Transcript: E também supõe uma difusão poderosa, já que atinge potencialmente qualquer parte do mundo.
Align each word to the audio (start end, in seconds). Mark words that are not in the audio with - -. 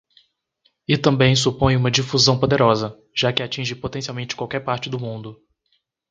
E 0.87 0.97
também 0.97 1.35
supõe 1.35 1.75
uma 1.75 1.91
difusão 1.91 2.39
poderosa, 2.39 2.99
já 3.15 3.31
que 3.31 3.43
atinge 3.43 3.75
potencialmente 3.75 4.35
qualquer 4.35 4.61
parte 4.61 4.89
do 4.89 4.99
mundo. 4.99 5.39